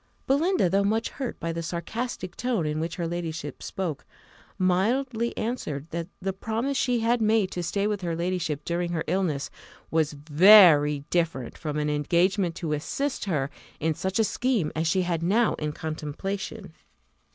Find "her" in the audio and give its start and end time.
2.95-3.07, 8.01-8.15, 8.93-9.03, 13.25-13.51